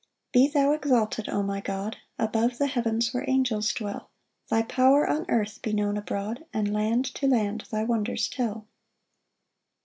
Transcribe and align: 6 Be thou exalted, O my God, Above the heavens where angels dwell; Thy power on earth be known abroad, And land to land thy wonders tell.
6 0.29 0.29
Be 0.33 0.47
thou 0.47 0.71
exalted, 0.71 1.29
O 1.29 1.43
my 1.43 1.59
God, 1.61 1.97
Above 2.17 2.57
the 2.57 2.65
heavens 2.65 3.13
where 3.13 3.29
angels 3.29 3.71
dwell; 3.71 4.09
Thy 4.49 4.63
power 4.63 5.07
on 5.07 5.27
earth 5.29 5.61
be 5.61 5.73
known 5.73 5.95
abroad, 5.95 6.43
And 6.51 6.73
land 6.73 7.05
to 7.13 7.27
land 7.27 7.65
thy 7.69 7.83
wonders 7.83 8.27
tell. 8.27 8.65